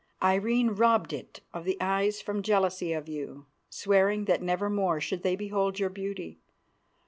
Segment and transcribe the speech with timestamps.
[0.23, 5.21] Irene robbed it of the eyes from jealousy of you, swearing that never more should
[5.21, 6.39] they behold your beauty.